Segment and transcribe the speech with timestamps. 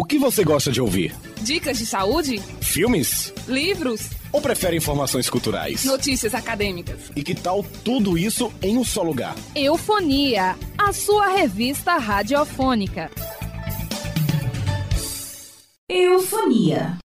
[0.00, 1.14] O que você gosta de ouvir?
[1.42, 2.40] Dicas de saúde?
[2.62, 3.34] Filmes?
[3.46, 4.08] Livros?
[4.32, 5.84] Ou prefere informações culturais?
[5.84, 7.12] Notícias acadêmicas?
[7.14, 9.34] E que tal tudo isso em um só lugar?
[9.54, 13.10] Eufonia, a sua revista radiofônica.
[15.86, 16.96] Eufonia.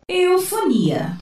[0.07, 1.17] Eufonia.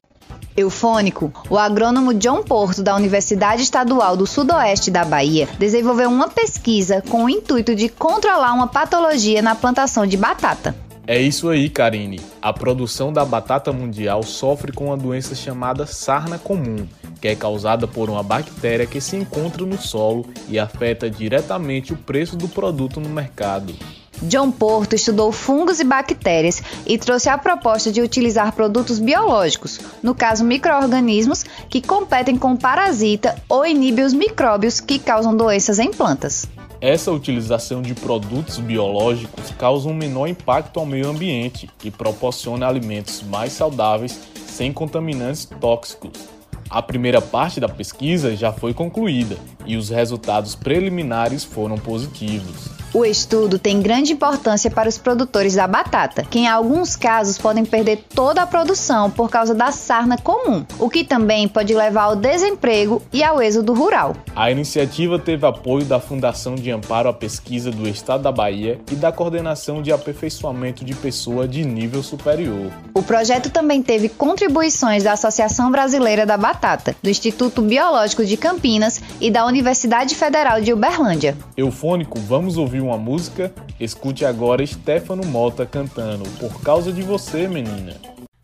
[0.57, 7.01] Eufônico, o agrônomo John Porto, da Universidade Estadual do Sudoeste da Bahia, desenvolveu uma pesquisa
[7.01, 10.75] com o intuito de controlar uma patologia na plantação de batata.
[11.09, 12.21] É isso aí, Karine.
[12.39, 16.87] A produção da batata mundial sofre com uma doença chamada sarna comum,
[17.19, 21.97] que é causada por uma bactéria que se encontra no solo e afeta diretamente o
[21.97, 23.73] preço do produto no mercado.
[24.21, 30.13] John Porto estudou fungos e bactérias e trouxe a proposta de utilizar produtos biológicos, no
[30.13, 35.89] caso microorganismos, que competem com o parasita ou inibem os micróbios que causam doenças em
[35.89, 36.47] plantas.
[36.81, 43.21] Essa utilização de produtos biológicos causa um menor impacto ao meio ambiente e proporciona alimentos
[43.21, 44.17] mais saudáveis
[44.47, 46.29] sem contaminantes tóxicos.
[46.69, 49.35] A primeira parte da pesquisa já foi concluída
[49.65, 52.78] e os resultados preliminares foram positivos.
[52.91, 57.63] O estudo tem grande importância para os produtores da batata, que em alguns casos podem
[57.63, 62.15] perder toda a produção por causa da sarna comum, o que também pode levar ao
[62.15, 64.15] desemprego e ao êxodo rural.
[64.35, 68.95] A iniciativa teve apoio da Fundação de Amparo à Pesquisa do Estado da Bahia e
[68.95, 72.71] da Coordenação de Aperfeiçoamento de Pessoa de Nível Superior.
[72.95, 78.99] O projeto também teve contribuições da Associação Brasileira da Batata, do Instituto Biológico de Campinas
[79.21, 81.37] e da Universidade Federal de Uberlândia.
[81.55, 83.51] Eufônico, vamos ouvir uma música?
[83.79, 87.95] Escute agora Stefano Mota cantando Por Causa de Você, Menina.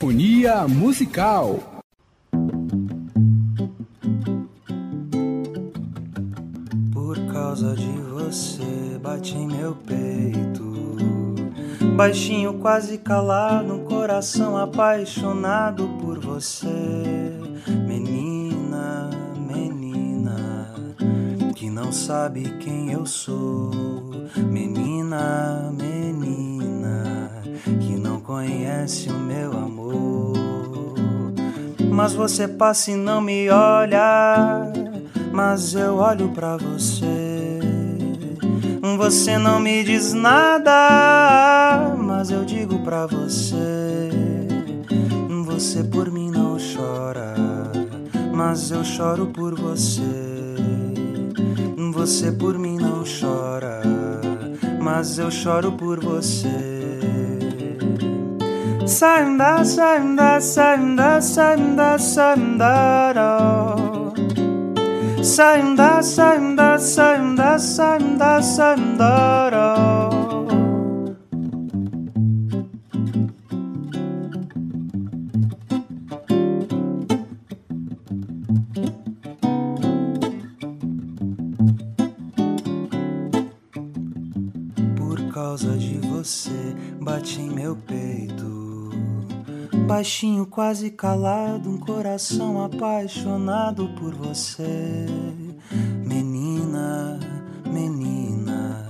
[0.03, 1.59] Unia Musical.
[6.91, 10.75] Por causa de você, bate em meu peito.
[11.95, 16.67] Baixinho, quase calado, um coração apaixonado por você,
[21.95, 23.71] sabe quem eu sou,
[24.35, 27.31] menina, menina,
[27.79, 30.35] que não conhece o meu amor.
[31.89, 34.71] Mas você passa e não me olha,
[35.31, 37.59] mas eu olho pra você.
[38.97, 44.09] Você não me diz nada, mas eu digo pra você.
[45.45, 47.33] Você por mim não chora,
[48.33, 50.34] mas eu choro por você.
[52.05, 53.81] Você por mim não chora,
[54.79, 56.99] mas eu choro por você.
[58.85, 61.97] Saimda, saimda, saimda, saimda,
[65.23, 69.94] Saimda, saimda, saimda, saimda, saimda, Por
[85.55, 88.91] causa de você, bate em meu peito.
[89.87, 95.05] Baixinho, quase calado, um coração apaixonado por você.
[96.03, 97.17] Menina,
[97.65, 98.85] menina,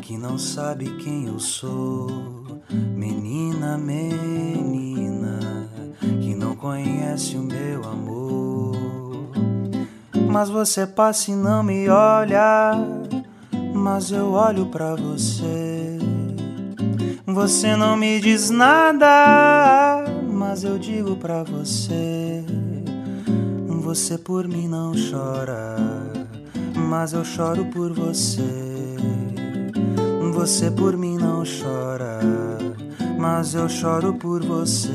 [0.00, 2.08] que não sabe quem eu sou.
[2.70, 5.68] Menina, menina,
[6.22, 8.76] que não conhece o meu amor.
[10.30, 12.72] Mas você passa e não me olha,
[13.74, 15.71] mas eu olho pra você.
[17.32, 22.44] Você não me diz nada, mas eu digo pra você.
[23.82, 25.76] Você por mim não chora,
[26.76, 28.42] mas eu choro por você.
[30.34, 32.20] Você por mim não chora,
[33.18, 34.90] mas eu choro por você.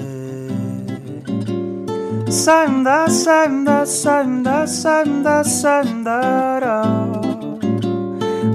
[2.30, 7.07] Sanda, sanda, sanda, sanda, sanda,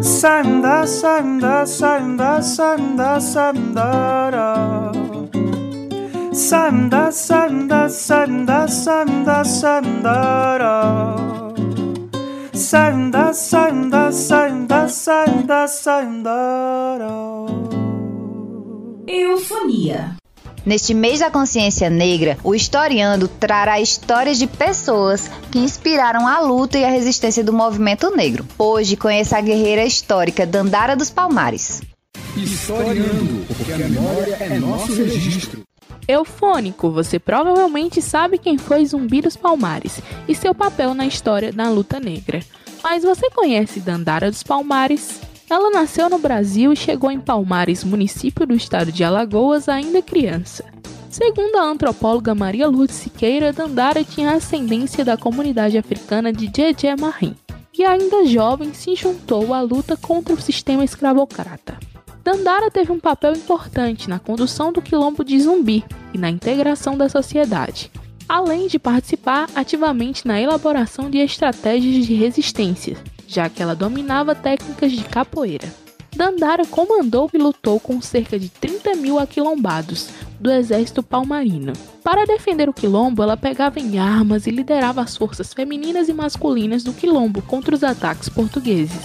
[0.02, 4.92] sanda, sanda, sanda, sanda, sanda.
[6.32, 10.76] Sanda, sanda, sanda, sanda, sandara.
[12.52, 17.12] Sanda, sanda, sanda, sanda, sandara.
[19.06, 20.21] Eufonia.
[20.64, 26.78] Neste mês da consciência negra, o Historiando trará histórias de pessoas que inspiraram a luta
[26.78, 28.46] e a resistência do movimento negro.
[28.56, 31.82] Hoje conheça a guerreira histórica Dandara dos Palmares.
[32.36, 35.62] Historiando, porque a memória é nosso registro.
[36.06, 41.68] Eufônico, você provavelmente sabe quem foi Zumbi dos Palmares e seu papel na história da
[41.70, 42.40] luta negra.
[42.82, 45.20] Mas você conhece Dandara dos Palmares?
[45.52, 50.64] Ela nasceu no Brasil e chegou em Palmares, município do estado de Alagoas, ainda criança.
[51.10, 57.36] Segundo a antropóloga Maria Lourdes Siqueira, Dandara tinha ascendência da comunidade africana de Djedje Marim
[57.78, 61.78] e ainda jovem se juntou à luta contra o sistema escravocrata.
[62.24, 65.84] Dandara teve um papel importante na condução do quilombo de Zumbi
[66.14, 67.90] e na integração da sociedade,
[68.26, 72.96] além de participar ativamente na elaboração de estratégias de resistência,
[73.32, 75.66] já que ela dominava técnicas de capoeira.
[76.14, 81.72] Dandara comandou e lutou com cerca de 30 mil aquilombados do exército palmarino.
[82.04, 86.84] Para defender o quilombo, ela pegava em armas e liderava as forças femininas e masculinas
[86.84, 89.00] do quilombo contra os ataques portugueses.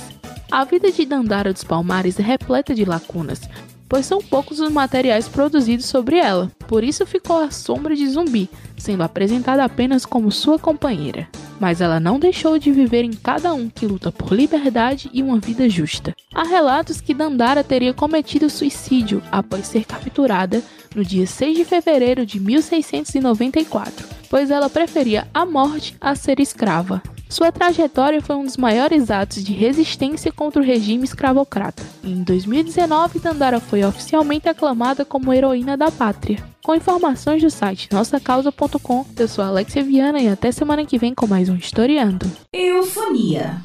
[0.51, 3.41] A vida de Dandara dos Palmares é repleta de lacunas,
[3.87, 8.49] pois são poucos os materiais produzidos sobre ela, por isso ficou à sombra de Zumbi,
[8.77, 11.27] sendo apresentada apenas como sua companheira.
[11.59, 15.39] Mas ela não deixou de viver em cada um que luta por liberdade e uma
[15.39, 16.15] vida justa.
[16.33, 20.61] Há relatos que Dandara teria cometido suicídio após ser capturada
[20.95, 27.01] no dia 6 de fevereiro de 1694, pois ela preferia a morte a ser escrava.
[27.29, 31.83] Sua trajetória foi um dos maiores atos de resistência contra o regime escravocrata.
[32.03, 36.41] Em 2019, Dandara foi oficialmente aclamada como heroína da pátria.
[36.63, 41.27] Com informações do site nossacausa.com, eu sou Alexia Viana e até semana que vem com
[41.27, 42.25] mais um Historiando.
[42.53, 43.61] Eufonia.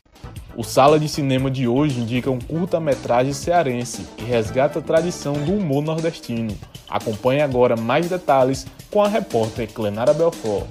[0.56, 5.53] O Sala de Cinema de hoje indica um curta-metragem cearense que resgata a tradição do
[5.53, 6.56] humor nordestino.
[6.88, 10.67] Acompanhe agora mais detalhes com a repórter Clenara Belfort.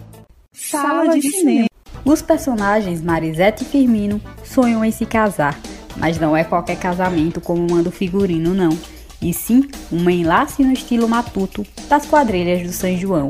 [0.53, 1.71] Sala de Cinema.
[2.03, 5.59] Os personagens Marisete e Firmino sonham em se casar,
[5.97, 8.75] mas não é qualquer casamento como manda o figurino, não,
[9.21, 13.29] e sim um enlace no estilo matuto das quadrilhas do São João.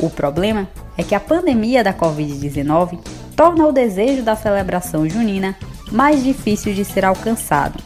[0.00, 2.98] O problema é que a pandemia da Covid-19
[3.36, 5.56] torna o desejo da celebração junina
[5.92, 7.82] mais difícil de ser alcançado.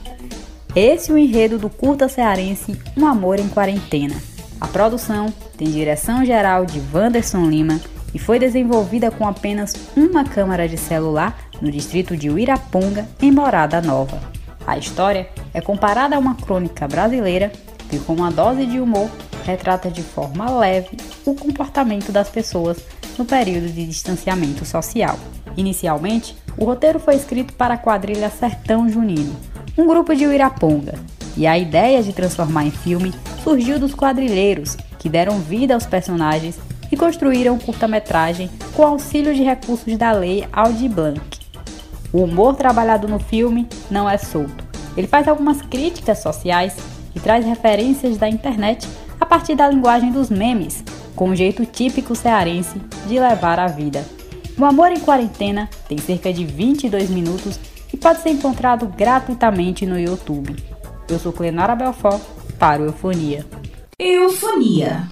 [0.75, 4.17] Esse é o enredo do curta cearense Um Amor em Quarentena.
[4.59, 7.79] A produção tem direção geral de Wanderson Lima
[8.15, 13.81] e foi desenvolvida com apenas uma câmera de celular no distrito de Uiraponga, em Morada
[13.81, 14.21] Nova.
[14.67, 17.51] A história é comparada a uma crônica brasileira
[17.89, 19.11] que, com uma dose de humor,
[19.45, 22.79] retrata de forma leve o comportamento das pessoas
[23.19, 25.19] no período de distanciamento social.
[25.57, 29.35] Inicialmente, o roteiro foi escrito para a quadrilha Sertão Junino,
[29.77, 30.95] um grupo de Uiraponga,
[31.37, 36.59] e a ideia de transformar em filme surgiu dos quadrilheiros, que deram vida aos personagens
[36.93, 41.21] e construíram um curta-metragem com auxílio de recursos da lei Audi Blanc.
[42.13, 44.63] O humor trabalhado no filme não é solto.
[44.95, 46.77] Ele faz algumas críticas sociais
[47.17, 48.87] e traz referências da internet
[49.19, 50.85] a partir da linguagem dos memes,
[51.17, 54.05] com um jeito típico cearense de levar a vida.
[54.59, 57.59] O Amor em Quarentena tem cerca de 22 minutos
[57.91, 60.55] e pode ser encontrado gratuitamente no YouTube.
[61.09, 62.21] Eu sou Clenara Belfort
[62.59, 63.47] para o Eufonia.
[63.99, 65.12] Eufonia.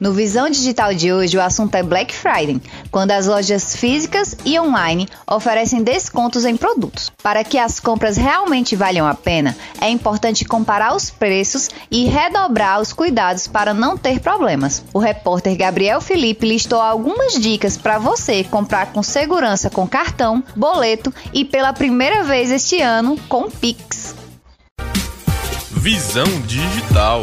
[0.00, 4.58] No Visão Digital de hoje, o assunto é Black Friday, quando as lojas físicas e
[4.60, 7.10] online oferecem descontos em produtos.
[7.20, 12.80] Para que as compras realmente valham a pena, é importante comparar os preços e redobrar
[12.80, 14.84] os cuidados para não ter problemas.
[14.94, 21.12] O repórter Gabriel Felipe listou algumas dicas para você comprar com segurança com cartão, boleto
[21.32, 24.14] e pela primeira vez este ano com Pix.
[25.72, 27.22] Visão Digital.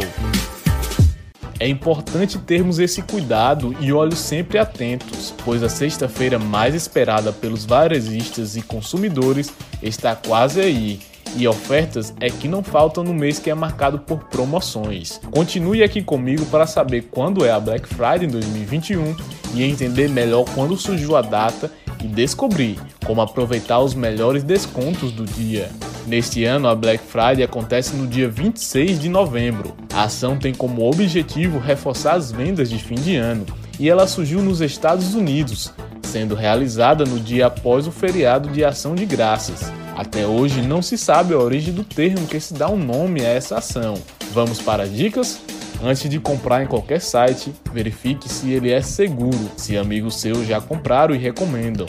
[1.58, 7.64] É importante termos esse cuidado e olhos sempre atentos, pois a sexta-feira mais esperada pelos
[7.64, 9.50] varejistas e consumidores
[9.82, 11.00] está quase aí.
[11.34, 15.18] E ofertas é que não faltam no mês que é marcado por promoções.
[15.30, 19.16] Continue aqui comigo para saber quando é a Black Friday 2021
[19.54, 21.70] e entender melhor quando surgiu a data
[22.02, 25.70] e descobrir como aproveitar os melhores descontos do dia.
[26.06, 29.74] Neste ano, a Black Friday acontece no dia 26 de novembro.
[29.92, 33.44] A ação tem como objetivo reforçar as vendas de fim de ano
[33.80, 35.72] e ela surgiu nos Estados Unidos,
[36.04, 39.72] sendo realizada no dia após o feriado de Ação de Graças.
[39.96, 43.28] Até hoje não se sabe a origem do termo que se dá um nome a
[43.28, 43.94] essa ação.
[44.32, 45.40] Vamos para dicas?
[45.82, 50.60] Antes de comprar em qualquer site, verifique se ele é seguro, se amigos seus já
[50.60, 51.86] compraram e recomendam.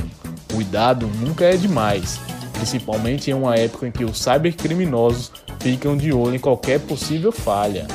[0.51, 2.19] Cuidado nunca é demais
[2.57, 7.87] principalmente em uma época em que os cybercriminosos ficam de olho em qualquer possível falha.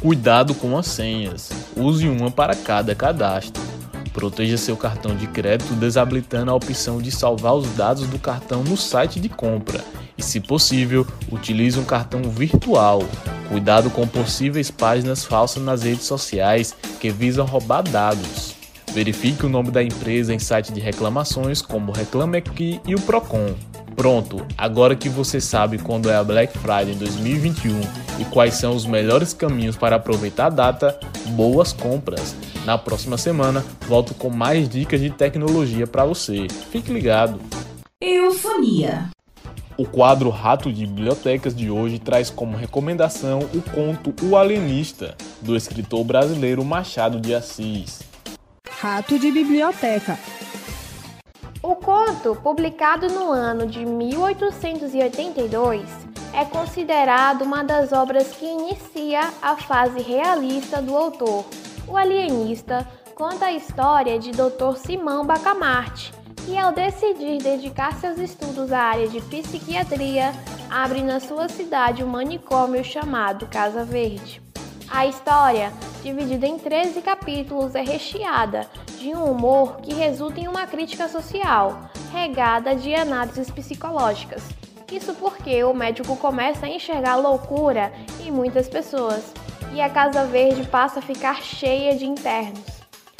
[0.00, 3.62] Cuidado com as senhas, use uma para cada cadastro.
[4.12, 8.76] Proteja seu cartão de crédito desabilitando a opção de salvar os dados do cartão no
[8.76, 9.82] site de compra
[10.16, 13.02] e, se possível, utilize um cartão virtual.
[13.48, 18.54] Cuidado com possíveis páginas falsas nas redes sociais que visam roubar dados.
[18.92, 23.54] Verifique o nome da empresa em site de reclamações como Reclame Aqui e o Procon.
[23.96, 27.80] Pronto, agora que você sabe quando é a Black Friday 2021
[28.18, 30.98] e quais são os melhores caminhos para aproveitar a data,
[31.28, 32.34] boas compras!
[32.64, 36.48] Na próxima semana, volto com mais dicas de tecnologia para você.
[36.70, 37.38] Fique ligado!
[38.00, 39.10] Eufonia.
[39.76, 45.56] O quadro Rato de Bibliotecas de hoje traz como recomendação o conto O Alienista, do
[45.56, 48.02] escritor brasileiro Machado de Assis.
[48.80, 50.18] Rato de Biblioteca
[51.64, 55.88] o conto, publicado no ano de 1882,
[56.34, 61.46] é considerado uma das obras que inicia a fase realista do autor.
[61.88, 64.76] O Alienista conta a história de Dr.
[64.76, 66.12] Simão Bacamarte,
[66.44, 70.34] que ao decidir dedicar seus estudos à área de psiquiatria,
[70.68, 74.43] abre na sua cidade um manicômio chamado Casa Verde.
[74.94, 75.72] A história,
[76.04, 81.90] dividida em 13 capítulos, é recheada de um humor que resulta em uma crítica social,
[82.12, 84.44] regada de análises psicológicas.
[84.92, 87.92] Isso porque o médico começa a enxergar loucura
[88.24, 89.32] em muitas pessoas
[89.72, 92.64] e a Casa Verde passa a ficar cheia de internos.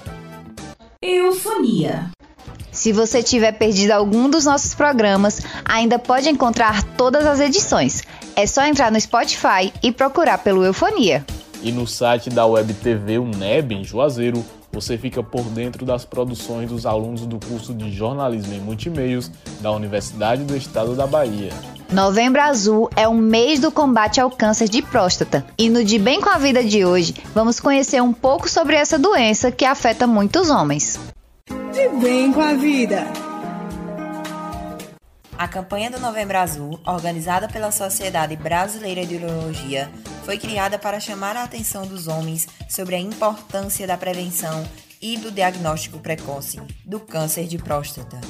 [1.00, 2.10] Eufonia.
[2.82, 8.02] Se você tiver perdido algum dos nossos programas, ainda pode encontrar todas as edições.
[8.34, 11.24] É só entrar no Spotify e procurar pelo Eufonia.
[11.62, 16.70] E no site da Web TV UNEB, em Juazeiro, você fica por dentro das produções
[16.70, 21.52] dos alunos do curso de Jornalismo em Multimeios da Universidade do Estado da Bahia.
[21.92, 25.46] Novembro Azul é o mês do combate ao câncer de próstata.
[25.56, 28.98] E no De Bem com a Vida de hoje, vamos conhecer um pouco sobre essa
[28.98, 31.11] doença que afeta muitos homens.
[31.72, 33.04] De Bem com a Vida.
[35.36, 39.90] A campanha do Novembro Azul, organizada pela Sociedade Brasileira de Urologia,
[40.24, 44.64] foi criada para chamar a atenção dos homens sobre a importância da prevenção
[45.00, 48.20] e do diagnóstico precoce do câncer de próstata.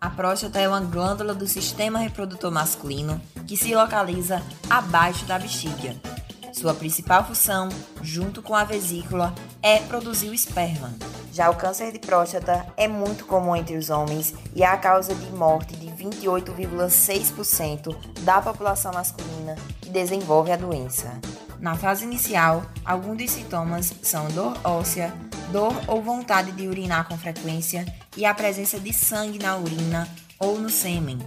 [0.00, 5.94] A próstata é uma glândula do sistema reprodutor masculino que se localiza abaixo da bexiga.
[6.52, 7.68] Sua principal função,
[8.02, 10.92] junto com a vesícula, é produzir o esperma.
[11.32, 15.14] Já o câncer de próstata é muito comum entre os homens e é a causa
[15.14, 21.18] de morte de 28,6% da população masculina que desenvolve a doença.
[21.58, 25.14] Na fase inicial, alguns dos sintomas são dor óssea,
[25.50, 30.06] dor ou vontade de urinar com frequência e a presença de sangue na urina
[30.38, 31.18] ou no sêmen.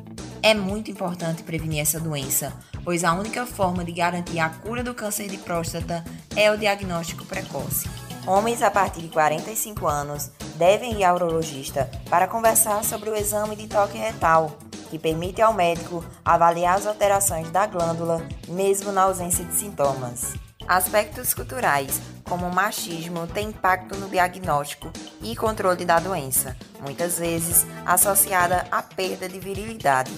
[0.43, 4.93] É muito importante prevenir essa doença, pois a única forma de garantir a cura do
[4.93, 8.04] câncer de próstata é o diagnóstico precoce.
[8.27, 13.55] Homens a partir de 45 anos devem ir ao urologista para conversar sobre o exame
[13.55, 14.57] de toque retal,
[14.89, 20.33] que permite ao médico avaliar as alterações da glândula, mesmo na ausência de sintomas.
[20.67, 24.91] Aspectos culturais, como o machismo, têm impacto no diagnóstico
[25.21, 30.11] e controle da doença, muitas vezes associada à perda de virilidade.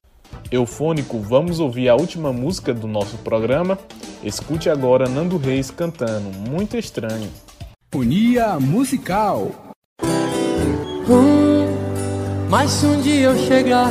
[0.50, 3.78] Eufônico, vamos ouvir a última música do nosso programa?
[4.22, 7.30] Escute agora Nando Reis cantando Muito Estranho.
[7.92, 9.50] Eufonia musical.
[11.08, 11.76] Hum,
[12.48, 13.90] mas se um dia eu chegar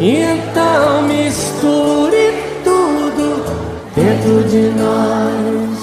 [0.00, 2.32] Então misture
[2.64, 3.44] tudo
[3.94, 5.80] dentro de nós.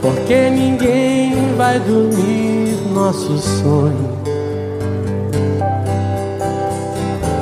[0.00, 4.18] Porque ninguém vai dormir nosso sonho.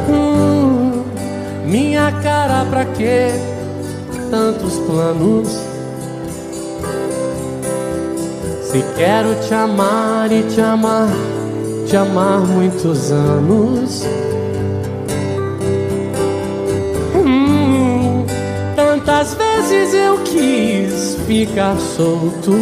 [0.08, 1.02] Hum,
[1.66, 3.28] minha cara, pra que
[4.30, 5.48] tantos planos?
[8.62, 11.08] Se quero te amar e te amar,
[11.92, 14.02] te amar muitos anos.
[17.14, 18.24] Hum,
[18.74, 22.54] tantas vezes eu quis ficar solto.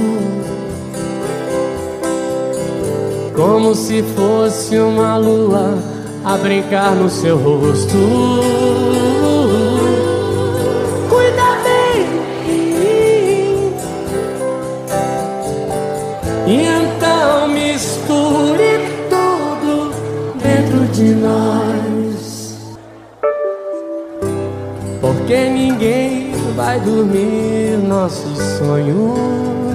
[3.36, 5.78] Como se fosse uma lua
[6.24, 9.09] a brincar no seu rosto.
[25.80, 29.69] Ninguém vai dormir nossos sonhos.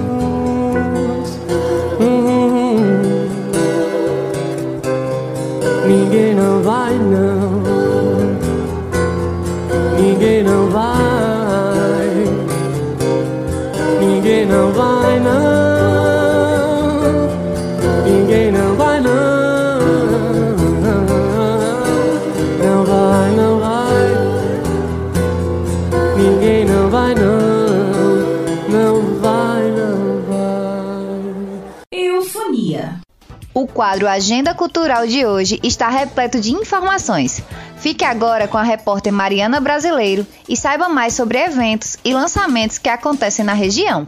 [33.76, 37.42] Quadro Agenda Cultural de hoje está repleto de informações.
[37.76, 42.88] Fique agora com a repórter Mariana Brasileiro e saiba mais sobre eventos e lançamentos que
[42.88, 44.06] acontecem na região.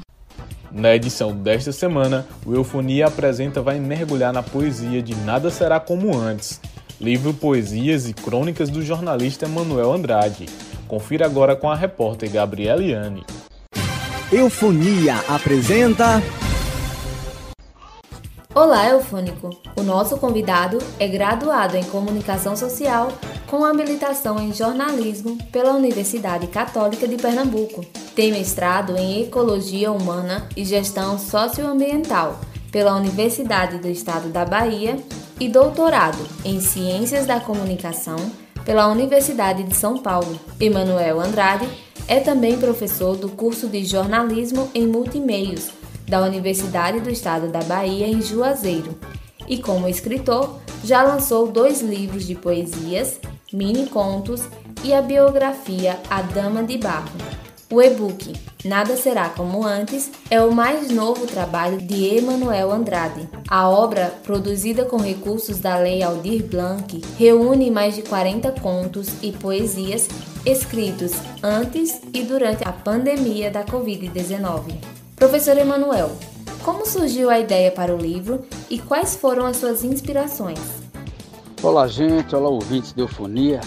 [0.71, 6.17] Na edição desta semana, o Eufonia Apresenta vai mergulhar na poesia de Nada Será Como
[6.17, 6.59] Antes,
[6.99, 10.47] livro Poesias e Crônicas do jornalista Manuel Andrade.
[10.87, 13.23] Confira agora com a repórter Gabriela Iane.
[14.31, 16.21] Eufonia apresenta.
[18.59, 19.51] Olá, Eufônico!
[19.75, 23.09] O nosso convidado é graduado em Comunicação Social
[23.45, 27.85] com habilitação em Jornalismo pela Universidade Católica de Pernambuco.
[28.15, 32.39] Tem mestrado em Ecologia Humana e Gestão Socioambiental
[32.71, 34.97] pela Universidade do Estado da Bahia
[35.39, 38.17] e doutorado em Ciências da Comunicação
[38.65, 40.35] pela Universidade de São Paulo.
[40.59, 41.69] Emanuel Andrade
[42.07, 45.76] é também professor do curso de Jornalismo em Multimeios
[46.07, 48.97] da Universidade do Estado da Bahia, em Juazeiro.
[49.47, 53.19] E como escritor, já lançou dois livros de poesias,
[53.51, 54.43] mini contos
[54.83, 57.17] e a biografia A Dama de Barro.
[57.69, 63.27] O e-book Nada Será Como Antes é o mais novo trabalho de Emanuel Andrade.
[63.49, 69.33] A obra, produzida com recursos da Lei Aldir Blanc, reúne mais de 40 contos e
[69.33, 70.07] poesias
[70.45, 71.11] escritos
[71.43, 74.96] antes e durante a pandemia da Covid-19.
[75.17, 76.11] Professor Emanuel,
[76.63, 80.59] como surgiu a ideia para o livro e quais foram as suas inspirações?
[81.63, 82.35] Olá, gente.
[82.35, 83.59] Olá, ouvintes de Eufonia.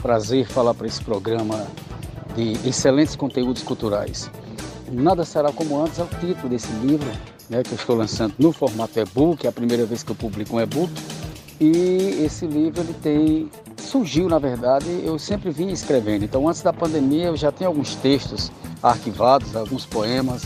[0.00, 1.66] Prazer falar para esse programa
[2.36, 4.30] de excelentes conteúdos culturais.
[4.92, 7.10] Nada será como antes é o título desse livro,
[7.50, 10.54] né, que eu estou lançando no formato e-book, é a primeira vez que eu publico
[10.54, 10.92] um e-book.
[11.60, 16.24] E esse livro ele tem surgiu, na verdade, eu sempre vinha escrevendo.
[16.24, 20.42] Então, antes da pandemia, eu já tenho alguns textos arquivados, alguns poemas,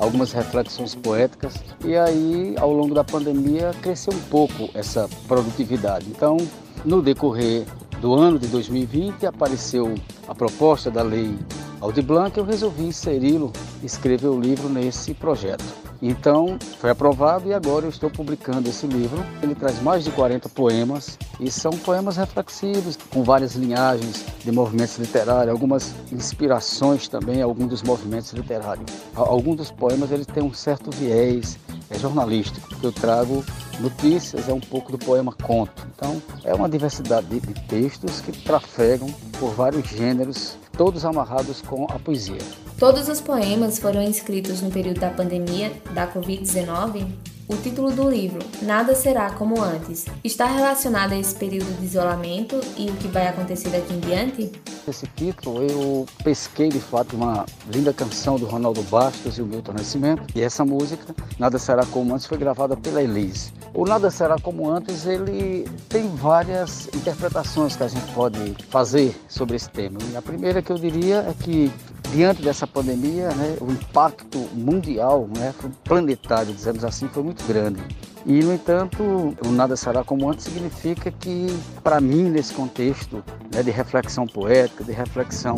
[0.00, 1.54] algumas reflexões poéticas.
[1.84, 6.06] E aí, ao longo da pandemia, cresceu um pouco essa produtividade.
[6.08, 6.38] Então,
[6.84, 7.66] no decorrer
[8.00, 9.94] do ano de 2020, apareceu
[10.26, 11.38] a proposta da lei
[11.80, 15.64] Aldi Blanc, eu resolvi inseri-lo, escrever o livro nesse projeto.
[16.02, 19.24] Então, foi aprovado e agora eu estou publicando esse livro.
[19.42, 24.96] Ele traz mais de 40 poemas e são poemas reflexivos, com várias linhagens de movimentos
[24.98, 28.90] literários, algumas inspirações também, alguns dos movimentos literários.
[29.14, 31.58] Alguns dos poemas eles têm um certo viés
[31.90, 33.44] é jornalístico, eu trago
[33.80, 35.86] notícias, é um pouco do poema conto.
[35.94, 39.08] Então, é uma diversidade de, de textos que trafegam
[39.40, 42.38] por vários gêneros, todos amarrados com a poesia.
[42.78, 47.06] Todos os poemas foram escritos no período da pandemia da Covid-19?
[47.50, 52.60] O título do livro, Nada Será Como Antes, está relacionado a esse período de isolamento
[52.76, 54.52] e o que vai acontecer daqui em diante?
[54.86, 59.72] Esse título eu pesquei de fato uma linda canção do Ronaldo Bastos e o Milton
[59.72, 60.22] Nascimento.
[60.32, 63.52] E essa música, Nada Será Como Antes, foi gravada pela Elise.
[63.74, 69.56] O Nada Será Como Antes, ele tem várias interpretações que a gente pode fazer sobre
[69.56, 69.98] esse tema.
[70.12, 71.72] E a primeira que eu diria é que
[72.12, 77.80] diante dessa pandemia, né, o impacto mundial, né, planetário, dizemos assim, foi muito grande.
[78.26, 81.46] E, no entanto, o Nada Será Como Antes significa que,
[81.82, 85.54] para mim, nesse contexto né, de reflexão poética, de reflexão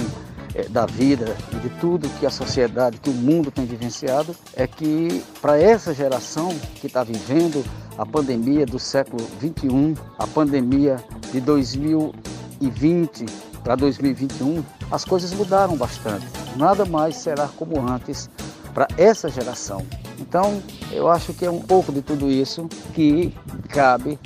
[0.55, 4.67] é, da vida e de tudo que a sociedade, que o mundo tem vivenciado, é
[4.67, 7.65] que para essa geração que está vivendo
[7.99, 10.97] a pandemia do século 21, a pandemia
[11.33, 13.27] de 2020
[13.63, 16.42] para 2021, as coisas mudaram bastante.
[16.57, 18.29] Nada mais será como antes
[18.75, 19.85] para essa geração.
[20.19, 23.35] Então, eu acho que é um pouco de tudo isso que
[23.69, 24.19] cabe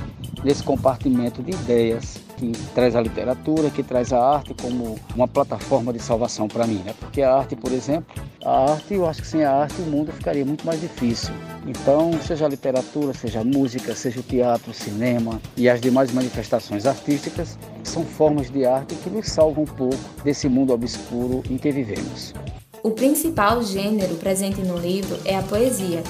[0.45, 5.93] nesse compartimento de ideias que traz a literatura, que traz a arte como uma plataforma
[5.93, 6.95] de salvação para mim, né?
[7.01, 10.13] Porque a arte, por exemplo, a arte, eu acho que sem a arte o mundo
[10.13, 11.35] ficaria muito mais difícil.
[11.67, 16.13] Então, seja a literatura, seja a música, seja o teatro, o cinema e as demais
[16.13, 17.59] manifestações artísticas,
[17.97, 22.35] são formas de arte que nos salvam um pouco desse mundo obscuro em que vivemos.
[22.83, 26.03] O principal gênero presente no livro é a poesia.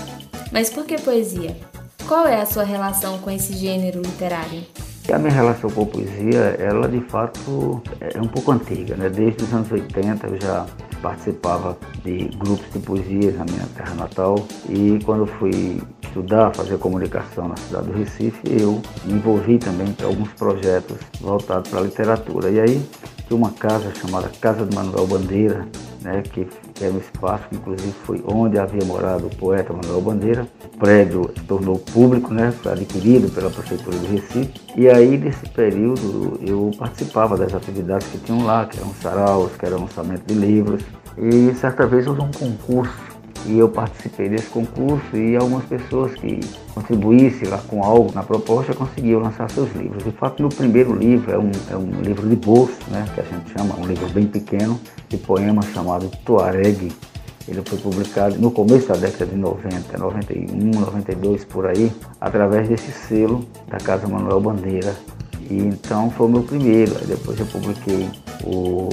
[0.51, 1.57] Mas por que poesia?
[2.09, 4.63] Qual é a sua relação com esse gênero literário?
[5.13, 9.09] A minha relação com a poesia, ela de fato é um pouco antiga, né?
[9.09, 10.67] Desde os anos 80 eu já
[11.01, 15.81] participava de grupos de poesias na minha terra natal e quando fui
[16.17, 21.71] estudar, fazer comunicação na cidade do Recife, eu me envolvi também em alguns projetos voltados
[21.71, 22.51] para a literatura.
[22.51, 22.83] E aí
[23.29, 25.67] tinha uma casa chamada Casa de Manuel Bandeira,
[26.01, 26.47] né, que
[26.81, 30.47] era um espaço que inclusive foi onde havia morado o poeta Manuel Bandeira.
[30.75, 34.55] O prédio se tornou público, né, foi adquirido pela Prefeitura do Recife.
[34.75, 39.67] E aí, nesse período, eu participava das atividades que tinham lá, que eram saraus, que
[39.67, 40.83] era lançamento de livros.
[41.19, 43.16] E certa vez houve um concurso
[43.49, 46.41] e eu participei desse concurso e algumas pessoas que
[46.75, 50.03] contribuíssem lá com algo na proposta conseguiam lançar seus livros.
[50.03, 53.25] De fato, meu primeiro livro é um, é um livro de bolso, né, que a
[53.25, 54.79] gente chama, um livro bem pequeno,
[55.09, 56.93] de poemas chamado Tuareg.
[57.49, 62.91] Ele foi publicado no começo da década de 90, 91, 92 por aí, através desse
[62.91, 64.97] selo da Casa Manuel Bandeira.
[65.49, 66.97] E então foi o meu primeiro.
[66.99, 68.09] Aí depois eu publiquei
[68.43, 68.89] o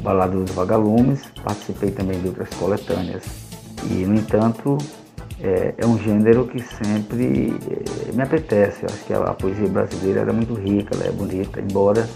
[0.00, 3.49] Balada dos Vagalumes, participei também de outras coletâneas
[3.90, 4.76] e, no entanto,
[5.42, 7.54] é, é um gênero que sempre
[8.08, 8.82] é, me apetece.
[8.82, 12.08] Eu acho que a, a poesia brasileira é muito rica, ela é bonita, embora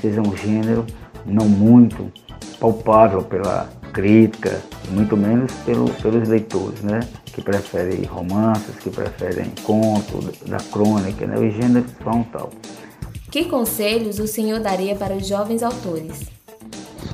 [0.00, 0.86] seja um gênero
[1.26, 2.10] não muito
[2.58, 7.00] palpável pela crítica, muito menos pelo, pelos leitores, né?
[7.26, 11.36] que preferem romances, que preferem conto, da crônica, né?
[11.36, 12.50] os gêneros são tal.
[13.30, 16.28] Que conselhos o senhor daria para os jovens autores?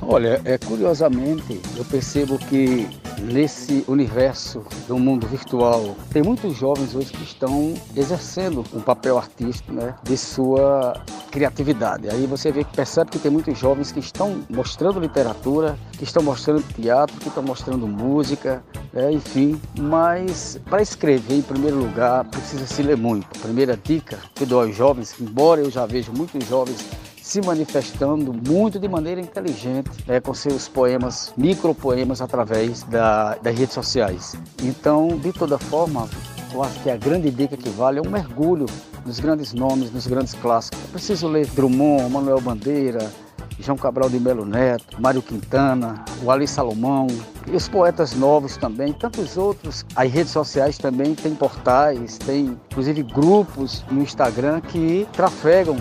[0.01, 2.87] Olha, é, curiosamente, eu percebo que
[3.21, 9.71] nesse universo do mundo virtual, tem muitos jovens hoje que estão exercendo um papel artístico
[9.71, 10.93] né, de sua
[11.31, 12.09] criatividade.
[12.09, 16.63] Aí você vê, percebe que tem muitos jovens que estão mostrando literatura, que estão mostrando
[16.73, 19.59] teatro, que estão mostrando música, né, enfim.
[19.77, 23.27] Mas para escrever, em primeiro lugar, precisa se ler muito.
[23.37, 26.85] A primeira dica que dou aos jovens, embora eu já vejo muitos jovens
[27.27, 33.73] se manifestando muito de maneira inteligente né, com seus poemas, micropoemas através da, das redes
[33.73, 34.33] sociais.
[34.63, 36.07] Então, de toda forma,
[36.53, 38.65] eu acho que a grande dica que vale é um mergulho
[39.05, 40.79] nos grandes nomes, nos grandes clássicos.
[40.81, 43.11] Eu preciso ler Drummond, Manuel Bandeira,
[43.59, 47.07] João Cabral de Melo Neto, Mário Quintana, o Ali Salomão,
[47.45, 49.85] e os poetas novos também, tantos outros.
[49.97, 55.75] As redes sociais também têm portais, tem inclusive grupos no Instagram que trafegam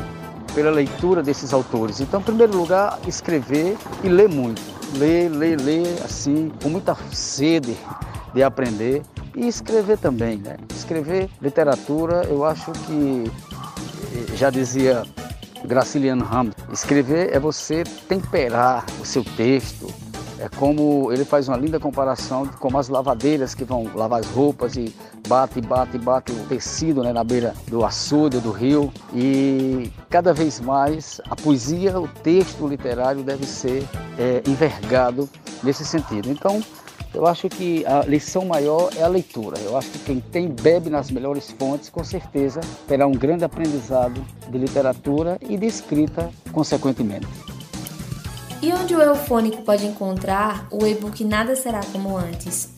[0.56, 2.00] pela leitura desses autores.
[2.00, 4.62] Então, em primeiro lugar, escrever e ler muito.
[4.94, 7.76] Ler, ler, ler, assim, com muita sede
[8.32, 9.02] de aprender.
[9.36, 10.56] E escrever também, né?
[10.74, 13.30] Escrever literatura, eu acho que,
[14.14, 15.02] eh, já dizia
[15.62, 19.92] Graciliano Ramos, escrever é você temperar o seu texto,
[20.38, 24.76] é como ele faz uma linda comparação com as lavadeiras que vão lavar as roupas
[24.76, 24.94] e
[25.26, 28.92] bate, bate, bate o tecido né, na beira do açude, do rio.
[29.14, 33.86] E cada vez mais a poesia, o texto literário deve ser
[34.18, 35.28] é, envergado
[35.62, 36.30] nesse sentido.
[36.30, 36.62] Então,
[37.14, 39.58] eu acho que a lição maior é a leitura.
[39.60, 44.22] Eu acho que quem tem bebe nas melhores fontes, com certeza terá um grande aprendizado
[44.48, 47.26] de literatura e de escrita, consequentemente.
[48.60, 52.75] E onde o Eufônico pode encontrar o e-book Nada Será Como Antes?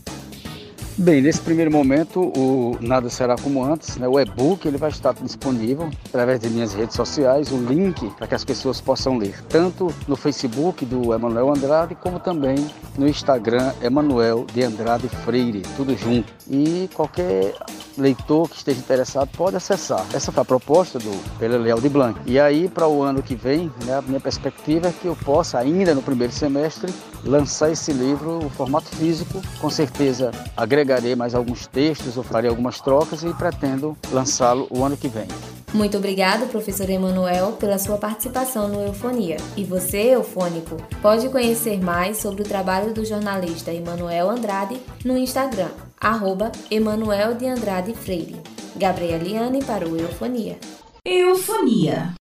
[1.01, 5.15] Bem, nesse primeiro momento, o Nada Será Como Antes, né, o e-book, ele vai estar
[5.15, 9.95] disponível através de minhas redes sociais, o link para que as pessoas possam ler, tanto
[10.09, 12.57] no Facebook do Emanuel Andrade, como também
[12.99, 16.33] no Instagram Emanuel de Andrade Freire, tudo junto.
[16.51, 17.55] E qualquer
[17.97, 20.05] leitor que esteja interessado pode acessar.
[20.13, 22.19] Essa foi a proposta do pelo Leal de Blanc.
[22.27, 25.59] E aí, para o ano que vem, né, a minha perspectiva é que eu possa,
[25.59, 26.93] ainda no primeiro semestre,
[27.25, 29.43] lançar esse livro no formato físico.
[29.61, 30.31] Com certeza
[30.89, 35.29] agregarei mais alguns textos, ou farei algumas trocas e pretendo lançá-lo o ano que vem.
[35.75, 39.37] Muito obrigada, professor Emanuel, pela sua participação no Eufonia.
[39.55, 45.69] E você, eufônico, pode conhecer mais sobre o trabalho do jornalista Emanuel Andrade no Instagram,
[46.01, 48.41] arroba Emanuel de Andrade Freire.
[48.77, 50.59] Gabriela Liane para o Eufonia.
[51.05, 52.15] Eufonia.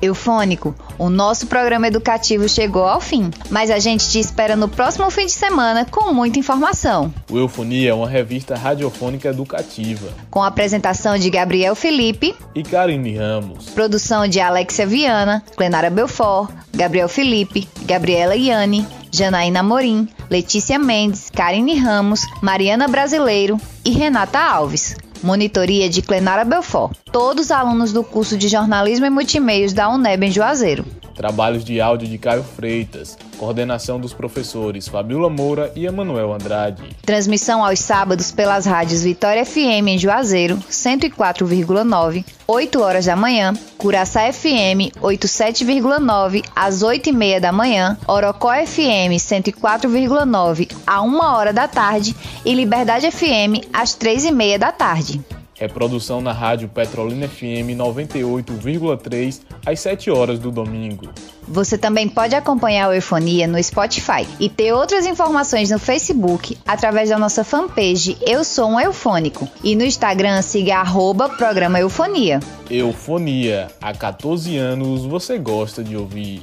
[0.00, 5.10] Eufônico, o nosso programa educativo chegou ao fim, mas a gente te espera no próximo
[5.10, 7.12] fim de semana com muita informação.
[7.30, 10.08] O Eufonia é uma revista radiofônica educativa.
[10.30, 13.70] Com a apresentação de Gabriel Felipe e Karine Ramos.
[13.70, 21.78] Produção de Alexia Viana, Clenara Belfort, Gabriel Felipe, Gabriela Iane, Janaína Morim, Letícia Mendes, Karine
[21.78, 24.96] Ramos, Mariana Brasileiro e Renata Alves.
[25.24, 26.94] Monitoria de Clenara Belfort.
[27.10, 30.84] Todos alunos do curso de Jornalismo e Multimeios da UNEB em Juazeiro.
[31.14, 33.16] Trabalhos de áudio de Caio Freitas.
[33.38, 36.82] Coordenação dos professores Fabiola Moura e Emanuel Andrade.
[37.02, 44.32] Transmissão aos sábados pelas rádios Vitória FM em Juazeiro, 104,9, 8 horas da manhã, Curaçá
[44.32, 51.68] FM 87,9 às 8 e meia da manhã, Orocó FM 104,9 a 1 hora da
[51.68, 55.20] tarde e Liberdade FM às 3 e meia da tarde.
[55.58, 61.08] Reprodução na rádio Petrolina FM 98,3 às 7 horas do domingo.
[61.46, 67.10] Você também pode acompanhar o Eufonia no Spotify e ter outras informações no Facebook através
[67.10, 72.40] da nossa fanpage Eu Sou um Eufônico e no Instagram siga arroba programa Eufonia.
[72.70, 76.42] Eufonia, há 14 anos você gosta de ouvir.